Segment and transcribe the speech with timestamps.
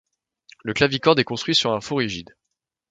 [0.63, 2.33] Le clavicorde est construit sur un fond rigide.